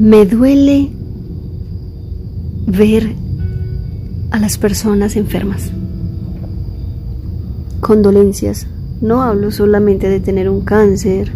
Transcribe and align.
Me 0.00 0.24
duele 0.24 0.88
ver 2.66 3.12
a 4.30 4.38
las 4.38 4.56
personas 4.56 5.14
enfermas, 5.14 5.72
con 7.80 8.00
dolencias. 8.00 8.66
No 9.02 9.20
hablo 9.20 9.50
solamente 9.50 10.08
de 10.08 10.20
tener 10.20 10.48
un 10.48 10.62
cáncer, 10.62 11.30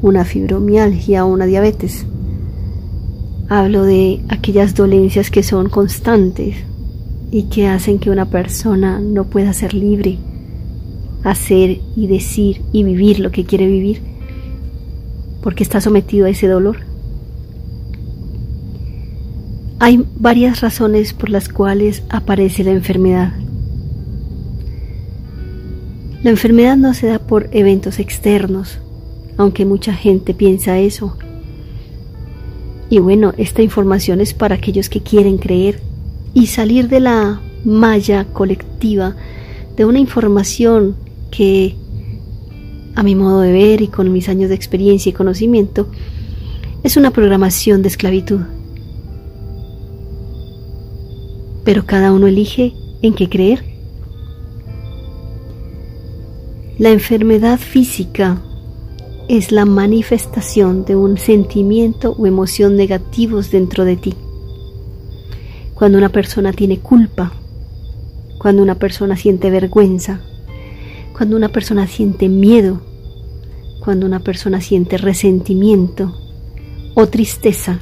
una 0.00 0.24
fibromialgia 0.24 1.24
o 1.24 1.32
una 1.32 1.46
diabetes. 1.46 2.06
Hablo 3.48 3.82
de 3.82 4.20
aquellas 4.28 4.76
dolencias 4.76 5.32
que 5.32 5.42
son 5.42 5.68
constantes 5.68 6.54
y 7.32 7.48
que 7.48 7.66
hacen 7.66 7.98
que 7.98 8.10
una 8.10 8.30
persona 8.30 9.00
no 9.00 9.24
pueda 9.24 9.52
ser 9.52 9.74
libre, 9.74 10.18
hacer 11.24 11.80
y 11.96 12.06
decir 12.06 12.62
y 12.70 12.84
vivir 12.84 13.18
lo 13.18 13.32
que 13.32 13.44
quiere 13.44 13.66
vivir, 13.66 14.02
porque 15.42 15.64
está 15.64 15.80
sometido 15.80 16.26
a 16.26 16.30
ese 16.30 16.46
dolor. 16.46 16.93
Hay 19.84 20.02
varias 20.16 20.62
razones 20.62 21.12
por 21.12 21.28
las 21.28 21.50
cuales 21.50 22.04
aparece 22.08 22.64
la 22.64 22.70
enfermedad. 22.70 23.34
La 26.22 26.30
enfermedad 26.30 26.78
no 26.78 26.94
se 26.94 27.08
da 27.08 27.18
por 27.18 27.50
eventos 27.52 27.98
externos, 27.98 28.78
aunque 29.36 29.66
mucha 29.66 29.92
gente 29.92 30.32
piensa 30.32 30.78
eso. 30.78 31.18
Y 32.88 32.98
bueno, 33.00 33.34
esta 33.36 33.60
información 33.60 34.22
es 34.22 34.32
para 34.32 34.54
aquellos 34.54 34.88
que 34.88 35.02
quieren 35.02 35.36
creer 35.36 35.82
y 36.32 36.46
salir 36.46 36.88
de 36.88 37.00
la 37.00 37.42
malla 37.66 38.24
colectiva 38.24 39.14
de 39.76 39.84
una 39.84 39.98
información 39.98 40.96
que, 41.30 41.76
a 42.94 43.02
mi 43.02 43.14
modo 43.14 43.42
de 43.42 43.52
ver 43.52 43.82
y 43.82 43.88
con 43.88 44.10
mis 44.10 44.30
años 44.30 44.48
de 44.48 44.54
experiencia 44.54 45.10
y 45.10 45.12
conocimiento, 45.12 45.90
es 46.82 46.96
una 46.96 47.10
programación 47.10 47.82
de 47.82 47.88
esclavitud. 47.88 48.40
Pero 51.64 51.86
cada 51.86 52.12
uno 52.12 52.26
elige 52.26 52.74
en 53.02 53.14
qué 53.14 53.28
creer. 53.28 53.64
La 56.78 56.90
enfermedad 56.90 57.58
física 57.58 58.42
es 59.28 59.52
la 59.52 59.64
manifestación 59.64 60.84
de 60.84 60.96
un 60.96 61.16
sentimiento 61.18 62.14
o 62.18 62.26
emoción 62.26 62.76
negativos 62.76 63.50
dentro 63.50 63.84
de 63.84 63.96
ti. 63.96 64.14
Cuando 65.74 65.98
una 65.98 66.10
persona 66.10 66.52
tiene 66.52 66.78
culpa, 66.78 67.32
cuando 68.38 68.62
una 68.62 68.74
persona 68.74 69.16
siente 69.16 69.50
vergüenza, 69.50 70.20
cuando 71.16 71.36
una 71.36 71.48
persona 71.48 71.86
siente 71.86 72.28
miedo, 72.28 72.80
cuando 73.80 74.06
una 74.06 74.20
persona 74.20 74.60
siente 74.60 74.98
resentimiento 74.98 76.14
o 76.94 77.06
tristeza, 77.06 77.80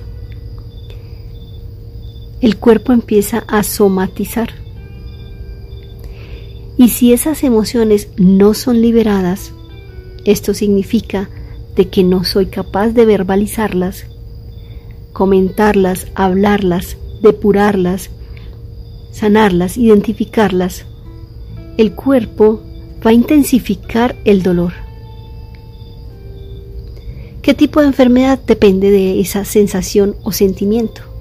el 2.42 2.58
cuerpo 2.58 2.92
empieza 2.92 3.44
a 3.48 3.62
somatizar 3.62 4.62
y 6.76 6.88
si 6.88 7.12
esas 7.12 7.44
emociones 7.44 8.08
no 8.16 8.54
son 8.54 8.80
liberadas, 8.80 9.52
esto 10.24 10.54
significa 10.54 11.28
de 11.76 11.88
que 11.88 12.02
no 12.02 12.24
soy 12.24 12.46
capaz 12.46 12.88
de 12.88 13.04
verbalizarlas, 13.04 14.06
comentarlas, 15.12 16.06
hablarlas, 16.14 16.96
depurarlas, 17.22 18.10
sanarlas, 19.12 19.76
identificarlas. 19.76 20.86
El 21.76 21.94
cuerpo 21.94 22.62
va 23.06 23.10
a 23.10 23.14
intensificar 23.14 24.16
el 24.24 24.42
dolor. 24.42 24.72
¿Qué 27.42 27.54
tipo 27.54 27.80
de 27.80 27.86
enfermedad 27.86 28.40
depende 28.46 28.90
de 28.90 29.20
esa 29.20 29.44
sensación 29.44 30.16
o 30.22 30.32
sentimiento? 30.32 31.11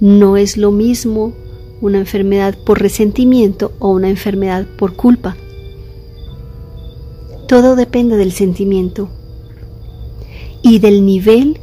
No 0.00 0.36
es 0.36 0.56
lo 0.56 0.72
mismo 0.72 1.32
una 1.80 1.98
enfermedad 1.98 2.56
por 2.64 2.80
resentimiento 2.80 3.72
o 3.78 3.88
una 3.88 4.08
enfermedad 4.10 4.66
por 4.78 4.94
culpa. 4.94 5.36
Todo 7.48 7.76
depende 7.76 8.16
del 8.16 8.32
sentimiento 8.32 9.08
y 10.62 10.80
del 10.80 11.06
nivel 11.06 11.58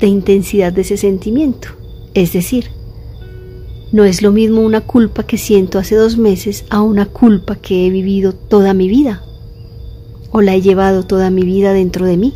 de 0.00 0.06
intensidad 0.06 0.72
de 0.72 0.80
ese 0.80 0.96
sentimiento. 0.96 1.68
Es 2.14 2.32
decir, 2.32 2.70
no 3.92 4.04
es 4.04 4.22
lo 4.22 4.32
mismo 4.32 4.62
una 4.62 4.80
culpa 4.80 5.22
que 5.22 5.38
siento 5.38 5.78
hace 5.78 5.94
dos 5.94 6.16
meses 6.16 6.64
a 6.70 6.82
una 6.82 7.06
culpa 7.06 7.56
que 7.56 7.86
he 7.86 7.90
vivido 7.90 8.32
toda 8.32 8.74
mi 8.74 8.88
vida 8.88 9.22
o 10.30 10.42
la 10.42 10.54
he 10.54 10.60
llevado 10.60 11.04
toda 11.04 11.30
mi 11.30 11.42
vida 11.42 11.72
dentro 11.72 12.06
de 12.06 12.16
mí. 12.16 12.34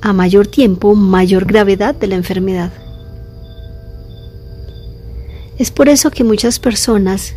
A 0.00 0.12
mayor 0.12 0.48
tiempo, 0.48 0.94
mayor 0.94 1.44
gravedad 1.44 1.94
de 1.94 2.08
la 2.08 2.16
enfermedad. 2.16 2.72
Es 5.62 5.70
por 5.70 5.88
eso 5.88 6.10
que 6.10 6.24
muchas 6.24 6.58
personas 6.58 7.36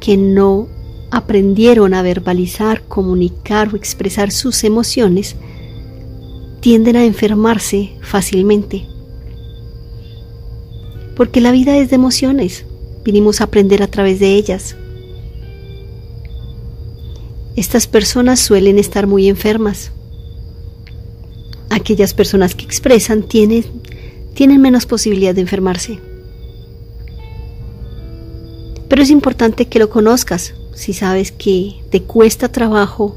que 0.00 0.16
no 0.16 0.66
aprendieron 1.10 1.92
a 1.92 2.00
verbalizar, 2.00 2.80
comunicar 2.84 3.68
o 3.70 3.76
expresar 3.76 4.30
sus 4.30 4.64
emociones 4.64 5.36
tienden 6.60 6.96
a 6.96 7.04
enfermarse 7.04 7.98
fácilmente. 8.00 8.86
Porque 11.16 11.42
la 11.42 11.52
vida 11.52 11.76
es 11.76 11.90
de 11.90 11.96
emociones, 11.96 12.64
vinimos 13.04 13.42
a 13.42 13.44
aprender 13.44 13.82
a 13.82 13.88
través 13.88 14.20
de 14.20 14.36
ellas. 14.36 14.74
Estas 17.56 17.86
personas 17.86 18.40
suelen 18.40 18.78
estar 18.78 19.06
muy 19.06 19.28
enfermas. 19.28 19.92
Aquellas 21.68 22.14
personas 22.14 22.54
que 22.54 22.64
expresan 22.64 23.22
tienen, 23.22 23.66
tienen 24.32 24.62
menos 24.62 24.86
posibilidad 24.86 25.34
de 25.34 25.42
enfermarse. 25.42 26.13
Pero 28.88 29.02
es 29.02 29.10
importante 29.10 29.66
que 29.66 29.78
lo 29.78 29.90
conozcas. 29.90 30.54
Si 30.74 30.92
sabes 30.92 31.32
que 31.32 31.76
te 31.90 32.02
cuesta 32.02 32.50
trabajo 32.50 33.16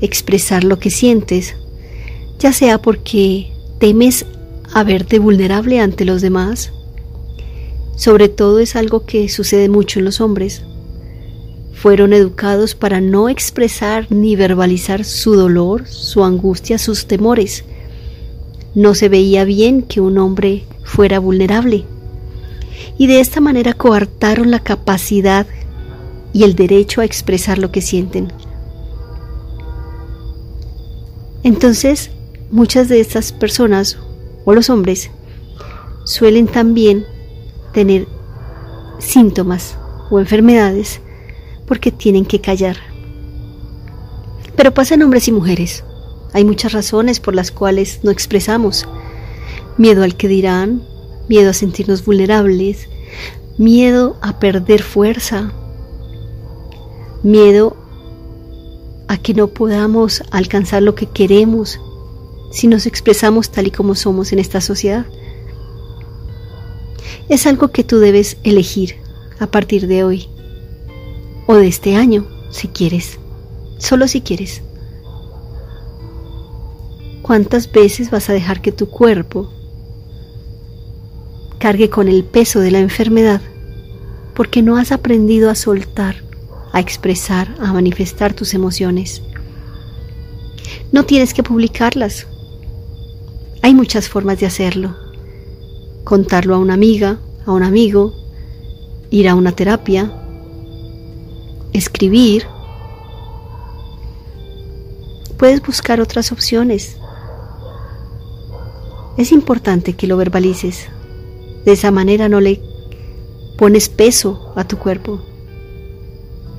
expresar 0.00 0.64
lo 0.64 0.78
que 0.78 0.90
sientes, 0.90 1.56
ya 2.38 2.52
sea 2.52 2.80
porque 2.80 3.52
temes 3.78 4.26
a 4.72 4.84
verte 4.84 5.18
vulnerable 5.18 5.80
ante 5.80 6.04
los 6.04 6.20
demás, 6.20 6.72
sobre 7.96 8.28
todo 8.28 8.58
es 8.58 8.76
algo 8.76 9.06
que 9.06 9.28
sucede 9.28 9.68
mucho 9.68 9.98
en 9.98 10.04
los 10.04 10.20
hombres. 10.20 10.62
Fueron 11.72 12.12
educados 12.12 12.74
para 12.74 13.00
no 13.00 13.28
expresar 13.28 14.06
ni 14.10 14.36
verbalizar 14.36 15.04
su 15.04 15.34
dolor, 15.34 15.86
su 15.86 16.24
angustia, 16.24 16.78
sus 16.78 17.06
temores. 17.06 17.64
No 18.74 18.94
se 18.94 19.08
veía 19.08 19.44
bien 19.44 19.82
que 19.82 20.00
un 20.00 20.18
hombre 20.18 20.64
fuera 20.82 21.18
vulnerable 21.18 21.84
y 22.98 23.06
de 23.06 23.20
esta 23.20 23.40
manera 23.40 23.72
coartaron 23.74 24.50
la 24.50 24.60
capacidad 24.60 25.46
y 26.32 26.44
el 26.44 26.54
derecho 26.54 27.00
a 27.00 27.04
expresar 27.04 27.58
lo 27.58 27.70
que 27.70 27.80
sienten. 27.80 28.32
Entonces, 31.42 32.10
muchas 32.50 32.88
de 32.88 33.00
estas 33.00 33.32
personas 33.32 33.98
o 34.44 34.54
los 34.54 34.70
hombres 34.70 35.10
suelen 36.04 36.46
también 36.46 37.04
tener 37.72 38.06
síntomas 38.98 39.76
o 40.10 40.18
enfermedades 40.18 41.00
porque 41.66 41.90
tienen 41.90 42.24
que 42.24 42.40
callar. 42.40 42.76
Pero 44.56 44.72
pasa 44.72 44.94
en 44.94 45.02
hombres 45.02 45.28
y 45.28 45.32
mujeres. 45.32 45.84
Hay 46.32 46.44
muchas 46.44 46.72
razones 46.72 47.20
por 47.20 47.34
las 47.34 47.50
cuales 47.50 48.00
no 48.02 48.10
expresamos. 48.10 48.88
Miedo 49.78 50.02
al 50.02 50.16
que 50.16 50.28
dirán, 50.28 50.82
miedo 51.28 51.50
a 51.50 51.54
sentirnos 51.54 52.04
vulnerables, 52.04 52.88
miedo 53.58 54.16
a 54.20 54.38
perder 54.38 54.82
fuerza, 54.82 55.52
miedo 57.22 57.76
a 59.08 59.16
que 59.16 59.34
no 59.34 59.48
podamos 59.48 60.22
alcanzar 60.30 60.82
lo 60.82 60.94
que 60.94 61.06
queremos 61.06 61.80
si 62.50 62.68
nos 62.68 62.86
expresamos 62.86 63.50
tal 63.50 63.66
y 63.66 63.70
como 63.70 63.94
somos 63.94 64.32
en 64.32 64.38
esta 64.38 64.60
sociedad. 64.60 65.06
Es 67.28 67.46
algo 67.46 67.72
que 67.72 67.84
tú 67.84 67.98
debes 67.98 68.36
elegir 68.44 68.96
a 69.38 69.46
partir 69.46 69.86
de 69.86 70.04
hoy 70.04 70.28
o 71.46 71.54
de 71.54 71.66
este 71.66 71.96
año, 71.96 72.26
si 72.50 72.68
quieres, 72.68 73.18
solo 73.78 74.08
si 74.08 74.20
quieres. 74.20 74.62
¿Cuántas 77.22 77.70
veces 77.72 78.10
vas 78.10 78.28
a 78.28 78.34
dejar 78.34 78.60
que 78.60 78.72
tu 78.72 78.88
cuerpo 78.88 79.50
cargue 81.64 81.88
con 81.88 82.08
el 82.08 82.24
peso 82.24 82.60
de 82.60 82.70
la 82.70 82.78
enfermedad 82.78 83.40
porque 84.34 84.60
no 84.60 84.76
has 84.76 84.92
aprendido 84.92 85.48
a 85.48 85.54
soltar, 85.54 86.16
a 86.74 86.78
expresar, 86.78 87.54
a 87.58 87.72
manifestar 87.72 88.34
tus 88.34 88.52
emociones. 88.52 89.22
No 90.92 91.06
tienes 91.06 91.32
que 91.32 91.42
publicarlas. 91.42 92.26
Hay 93.62 93.74
muchas 93.74 94.10
formas 94.10 94.40
de 94.40 94.44
hacerlo. 94.44 94.94
Contarlo 96.04 96.54
a 96.54 96.58
una 96.58 96.74
amiga, 96.74 97.18
a 97.46 97.52
un 97.52 97.62
amigo, 97.62 98.12
ir 99.08 99.26
a 99.26 99.34
una 99.34 99.52
terapia, 99.52 100.12
escribir. 101.72 102.44
Puedes 105.38 105.62
buscar 105.62 106.02
otras 106.02 106.30
opciones. 106.30 106.98
Es 109.16 109.32
importante 109.32 109.94
que 109.94 110.06
lo 110.06 110.18
verbalices. 110.18 110.90
De 111.64 111.72
esa 111.72 111.90
manera 111.90 112.28
no 112.28 112.40
le 112.40 112.60
pones 113.56 113.88
peso 113.88 114.52
a 114.56 114.64
tu 114.64 114.78
cuerpo. 114.78 115.20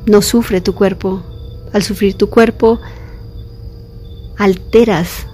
No 0.05 0.21
sufre 0.21 0.61
tu 0.61 0.73
cuerpo. 0.73 1.21
Al 1.73 1.83
sufrir 1.83 2.15
tu 2.15 2.29
cuerpo, 2.29 2.79
alteras 4.37 5.27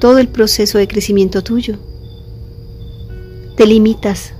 todo 0.00 0.18
el 0.18 0.28
proceso 0.28 0.78
de 0.78 0.88
crecimiento 0.88 1.42
tuyo. 1.42 1.76
Te 3.56 3.66
limitas, 3.66 4.32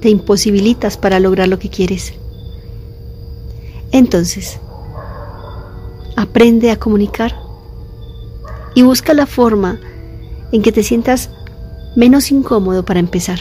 te 0.00 0.10
imposibilitas 0.10 0.96
para 0.96 1.18
lograr 1.18 1.48
lo 1.48 1.58
que 1.58 1.70
quieres. 1.70 2.12
Entonces, 3.90 4.60
aprende 6.16 6.70
a 6.70 6.78
comunicar 6.78 7.34
y 8.74 8.82
busca 8.82 9.14
la 9.14 9.26
forma 9.26 9.80
en 10.52 10.62
que 10.62 10.72
te 10.72 10.82
sientas 10.82 11.30
menos 11.96 12.30
incómodo 12.30 12.84
para 12.84 13.00
empezar. 13.00 13.40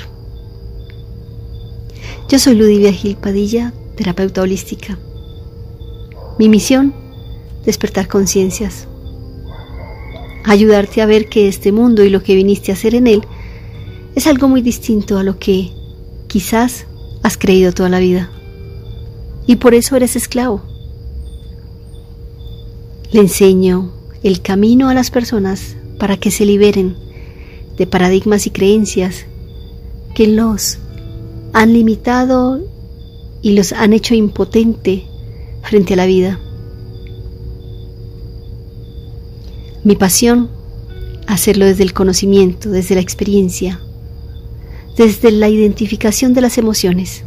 Yo 2.30 2.40
soy 2.40 2.56
Ludivia 2.56 2.92
Gil 2.92 3.18
Padilla, 3.18 3.74
terapeuta 3.96 4.42
holística. 4.42 4.98
Mi 6.40 6.50
misión, 6.50 6.94
despertar 7.66 8.08
conciencias, 8.08 8.88
ayudarte 10.46 11.02
a 11.02 11.06
ver 11.06 11.30
que 11.30 11.48
este 11.48 11.72
mundo 11.72 12.04
y 12.04 12.10
lo 12.10 12.24
que 12.24 12.36
viniste 12.36 12.72
a 12.72 12.76
hacer 12.76 12.96
en 12.96 13.08
él 13.08 13.22
es 14.16 14.26
algo 14.26 14.48
muy 14.48 14.62
distinto 14.62 15.18
a 15.18 15.24
lo 15.24 15.38
que 15.38 15.72
quizás 16.28 16.88
has 17.24 17.38
creído 17.38 17.74
toda 17.74 17.90
la 17.90 18.00
vida. 18.00 18.32
Y 19.46 19.58
por 19.58 19.74
eso 19.74 19.96
eres 19.96 20.16
esclavo. 20.16 20.64
Le 23.12 23.20
enseño 23.20 23.92
el 24.24 24.42
camino 24.42 24.90
a 24.90 24.94
las 24.94 25.12
personas 25.12 25.76
para 26.00 26.18
que 26.18 26.32
se 26.32 26.46
liberen 26.46 27.05
de 27.78 27.88
paradigmas 27.88 28.48
y 28.48 28.52
creencias 28.52 29.26
que 30.14 30.28
los 30.28 30.78
han 31.54 31.74
limitado 31.74 32.62
y 33.42 33.52
los 33.52 33.74
han 33.74 33.94
hecho 33.94 34.16
impotente 34.16 35.06
frente 35.62 35.94
a 35.94 35.98
la 35.98 36.06
vida. 36.06 36.40
Mi 39.84 39.96
pasión, 39.96 40.50
hacerlo 41.28 41.66
desde 41.66 41.84
el 41.84 41.94
conocimiento, 41.94 42.72
desde 42.72 42.96
la 42.96 43.02
experiencia, 43.02 43.80
desde 44.98 45.32
la 45.32 45.50
identificación 45.50 46.34
de 46.34 46.42
las 46.42 46.58
emociones. 46.58 47.24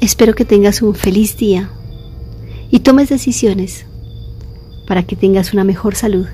Espero 0.00 0.34
que 0.34 0.44
tengas 0.44 0.82
un 0.82 0.94
feliz 0.94 1.36
día 1.36 1.70
y 2.70 2.80
tomes 2.80 3.08
decisiones 3.08 3.86
para 4.86 5.02
que 5.02 5.16
tengas 5.16 5.52
una 5.52 5.64
mejor 5.64 5.96
salud. 5.96 6.26